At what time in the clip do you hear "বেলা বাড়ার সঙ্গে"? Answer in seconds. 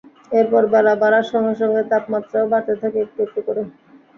0.73-1.53